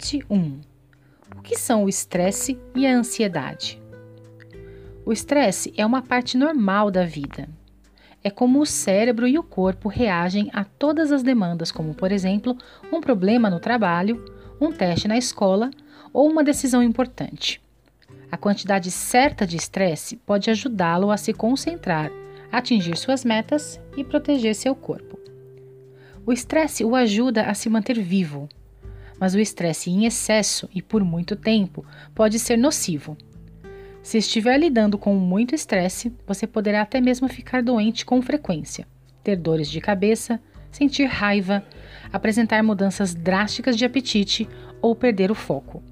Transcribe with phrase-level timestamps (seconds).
[0.00, 0.60] Parte 1
[1.36, 3.78] O que são o estresse e a ansiedade?
[5.04, 7.46] O estresse é uma parte normal da vida.
[8.24, 12.56] É como o cérebro e o corpo reagem a todas as demandas, como, por exemplo,
[12.90, 14.24] um problema no trabalho,
[14.58, 15.70] um teste na escola
[16.14, 17.60] ou uma decisão importante.
[18.32, 22.10] A quantidade certa de estresse pode ajudá-lo a se concentrar,
[22.50, 25.20] atingir suas metas e proteger seu corpo.
[26.24, 28.48] O estresse o ajuda a se manter vivo,
[29.20, 31.84] mas o estresse em excesso e por muito tempo
[32.14, 33.16] pode ser nocivo.
[34.02, 38.88] Se estiver lidando com muito estresse, você poderá até mesmo ficar doente com frequência,
[39.22, 40.40] ter dores de cabeça,
[40.72, 41.62] sentir raiva,
[42.10, 44.48] apresentar mudanças drásticas de apetite
[44.80, 45.82] ou perder o foco.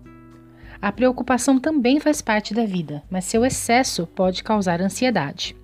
[0.81, 5.55] A preocupação também faz parte da vida, mas seu excesso pode causar ansiedade.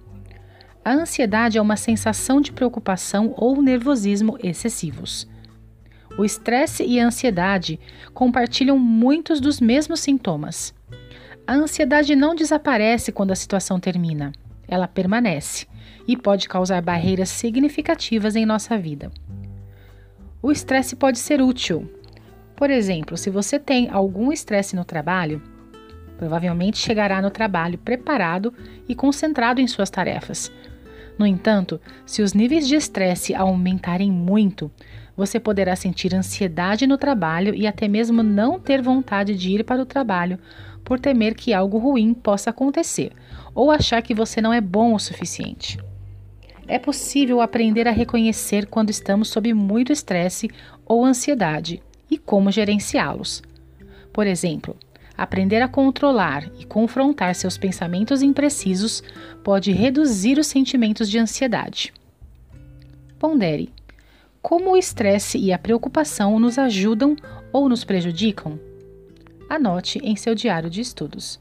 [0.85, 5.27] A ansiedade é uma sensação de preocupação ou nervosismo excessivos.
[6.17, 7.81] O estresse e a ansiedade
[8.13, 10.75] compartilham muitos dos mesmos sintomas.
[11.47, 14.33] A ansiedade não desaparece quando a situação termina,
[14.69, 15.67] ela permanece
[16.07, 19.11] e pode causar barreiras significativas em nossa vida.
[20.41, 21.91] O estresse pode ser útil.
[22.55, 25.43] Por exemplo, se você tem algum estresse no trabalho,
[26.17, 28.55] provavelmente chegará no trabalho preparado
[28.89, 30.53] e concentrado em suas tarefas,
[31.19, 34.71] no entanto, se os níveis de estresse aumentarem muito,
[35.17, 39.83] você poderá sentir ansiedade no trabalho e até mesmo não ter vontade de ir para
[39.83, 40.39] o trabalho
[40.85, 43.13] por temer que algo ruim possa acontecer
[43.55, 45.79] ou achar que você não é bom o suficiente.
[46.67, 50.51] É possível aprender a reconhecer quando estamos sob muito estresse
[50.85, 53.43] ou ansiedade e como gerenciá-los.
[54.13, 54.77] Por exemplo,
[55.17, 59.01] Aprender a controlar e confrontar seus pensamentos imprecisos
[59.45, 61.93] pode reduzir os sentimentos de ansiedade.
[63.17, 63.71] Pondere:
[64.45, 67.17] como o estresse e a preocupação nos ajudam
[67.51, 68.61] ou nos prejudicam?
[69.49, 71.41] Anote em seu diário de estudos.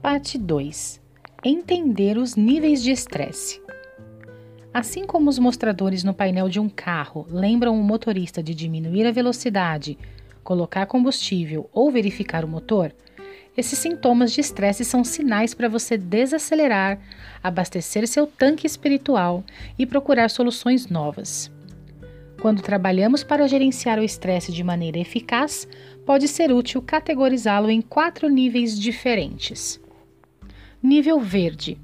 [0.00, 1.09] Parte 2
[1.42, 3.62] Entender os níveis de estresse.
[4.74, 9.10] Assim como os mostradores no painel de um carro lembram o motorista de diminuir a
[9.10, 9.96] velocidade,
[10.44, 12.94] colocar combustível ou verificar o motor,
[13.56, 17.00] esses sintomas de estresse são sinais para você desacelerar,
[17.42, 19.42] abastecer seu tanque espiritual
[19.78, 21.50] e procurar soluções novas.
[22.42, 25.66] Quando trabalhamos para gerenciar o estresse de maneira eficaz,
[26.04, 29.80] pode ser útil categorizá-lo em quatro níveis diferentes.
[30.82, 31.78] Nível verde.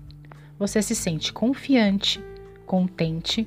[0.59, 2.19] Você se sente confiante,
[2.65, 3.47] contente,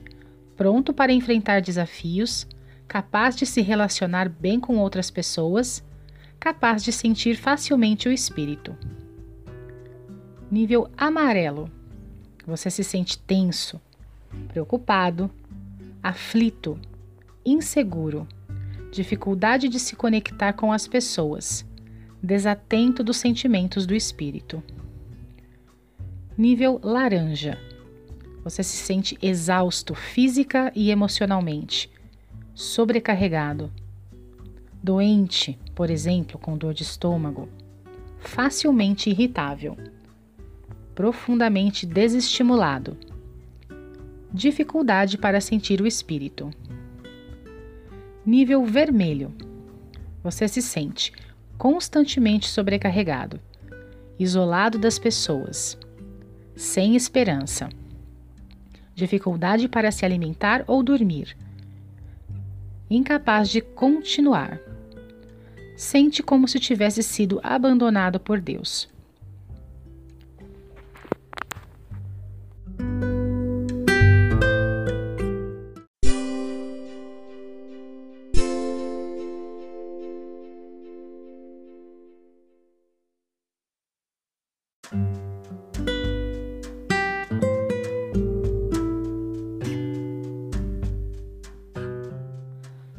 [0.55, 2.45] pronto para enfrentar desafios,
[2.87, 5.83] capaz de se relacionar bem com outras pessoas,
[6.39, 8.77] capaz de sentir facilmente o espírito.
[10.51, 11.67] Nível amarelo.
[12.45, 13.81] Você se sente tenso,
[14.49, 15.31] preocupado,
[16.03, 16.79] aflito,
[17.43, 18.27] inseguro,
[18.91, 21.65] dificuldade de se conectar com as pessoas,
[22.21, 24.63] desatento dos sentimentos do espírito
[26.39, 27.57] nível laranja.
[28.45, 31.91] Você se sente exausto física e emocionalmente,
[32.55, 33.69] sobrecarregado,
[34.81, 37.49] doente, por exemplo, com dor de estômago,
[38.19, 39.75] facilmente irritável,
[40.95, 42.95] profundamente desestimulado,
[44.31, 46.51] dificuldade para sentir o espírito.
[48.25, 49.33] Nível vermelho.
[50.23, 51.11] Você se sente
[51.57, 53.41] constantemente sobrecarregado,
[54.17, 55.77] isolado das pessoas
[56.59, 57.69] sem esperança,
[58.93, 61.37] dificuldade para se alimentar ou dormir,
[62.89, 64.59] incapaz de continuar,
[65.77, 68.89] sente como se tivesse sido abandonado por Deus.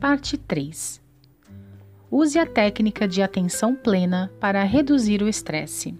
[0.00, 0.98] Parte 3
[2.10, 5.94] Use a técnica de atenção plena para reduzir o estresse.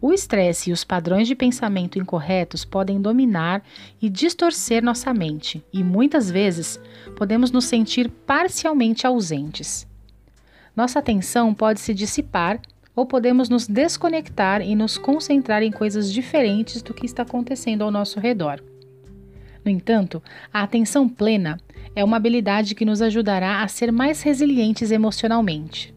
[0.00, 3.62] O estresse e os padrões de pensamento incorretos podem dominar
[4.00, 6.80] e distorcer nossa mente, e muitas vezes
[7.14, 9.86] podemos nos sentir parcialmente ausentes.
[10.74, 12.58] Nossa atenção pode se dissipar
[12.96, 17.90] ou podemos nos desconectar e nos concentrar em coisas diferentes do que está acontecendo ao
[17.90, 18.62] nosso redor.
[19.64, 20.22] No entanto,
[20.52, 21.58] a atenção plena
[21.94, 25.94] é uma habilidade que nos ajudará a ser mais resilientes emocionalmente.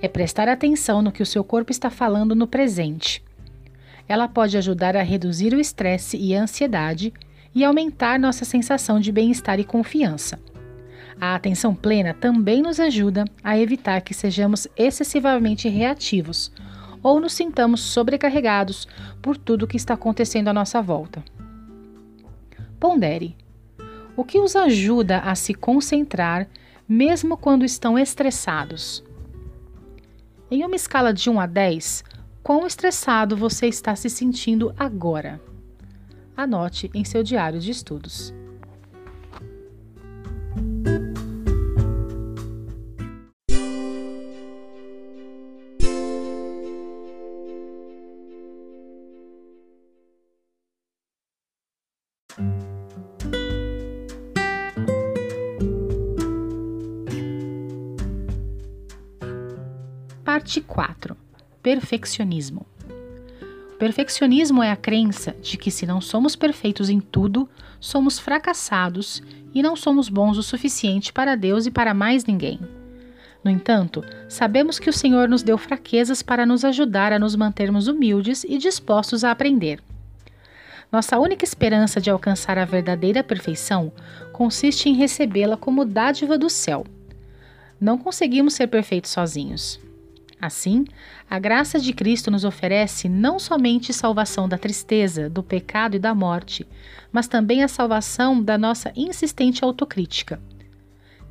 [0.00, 3.22] É prestar atenção no que o seu corpo está falando no presente.
[4.08, 7.12] Ela pode ajudar a reduzir o estresse e a ansiedade
[7.54, 10.40] e aumentar nossa sensação de bem-estar e confiança.
[11.20, 16.50] A atenção plena também nos ajuda a evitar que sejamos excessivamente reativos
[17.02, 18.88] ou nos sintamos sobrecarregados
[19.20, 21.22] por tudo que está acontecendo à nossa volta.
[22.82, 23.36] Pondere.
[24.16, 26.48] O que os ajuda a se concentrar
[26.88, 29.04] mesmo quando estão estressados?
[30.50, 32.02] Em uma escala de 1 a 10,
[32.42, 35.40] quão estressado você está se sentindo agora?
[36.36, 38.34] Anote em seu diário de estudos.
[60.42, 61.16] Parte 4
[61.62, 62.66] Perfeccionismo
[63.78, 67.48] Perfeccionismo é a crença de que, se não somos perfeitos em tudo,
[67.78, 69.22] somos fracassados
[69.54, 72.58] e não somos bons o suficiente para Deus e para mais ninguém.
[73.44, 77.86] No entanto, sabemos que o Senhor nos deu fraquezas para nos ajudar a nos mantermos
[77.86, 79.80] humildes e dispostos a aprender.
[80.90, 83.92] Nossa única esperança de alcançar a verdadeira perfeição
[84.32, 86.84] consiste em recebê-la como dádiva do céu.
[87.80, 89.80] Não conseguimos ser perfeitos sozinhos.
[90.42, 90.84] Assim,
[91.30, 96.12] a graça de Cristo nos oferece não somente salvação da tristeza, do pecado e da
[96.12, 96.66] morte,
[97.12, 100.42] mas também a salvação da nossa insistente autocrítica.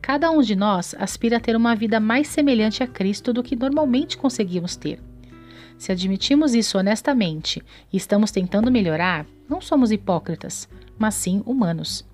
[0.02, 3.54] Cada um de nós aspira a ter uma vida mais semelhante a Cristo do que
[3.54, 5.02] normalmente conseguimos ter.
[5.78, 7.62] Se admitimos isso honestamente
[7.92, 12.08] e estamos tentando melhorar, não somos hipócritas, mas sim humanos.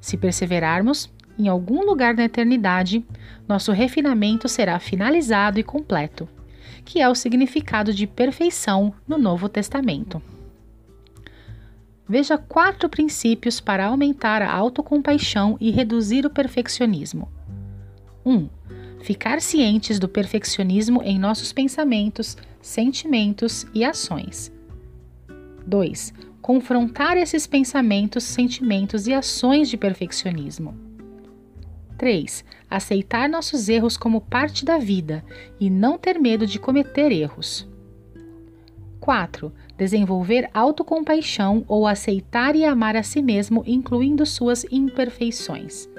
[0.00, 1.10] Se perseverarmos,
[1.40, 3.02] em algum lugar na eternidade,
[3.48, 6.28] nosso refinamento será finalizado e completo,
[6.84, 10.20] que é o significado de perfeição no Novo Testamento.
[12.06, 17.26] Veja quatro princípios para aumentar a autocompaixão e reduzir o perfeccionismo.
[18.22, 18.34] 1.
[18.34, 18.48] Um,
[19.00, 24.52] ficar cientes do perfeccionismo em nossos pensamentos, sentimentos e ações.
[25.66, 26.12] 2.
[26.42, 30.89] Confrontar esses pensamentos, sentimentos e ações de perfeccionismo.
[32.00, 32.42] 3.
[32.70, 35.22] Aceitar nossos erros como parte da vida
[35.60, 37.68] e não ter medo de cometer erros.
[38.98, 39.52] 4.
[39.76, 45.89] Desenvolver autocompaixão ou aceitar e amar a si mesmo, incluindo suas imperfeições.